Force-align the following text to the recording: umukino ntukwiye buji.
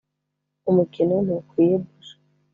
umukino 0.69 1.15
ntukwiye 1.25 1.73
buji. 1.83 2.13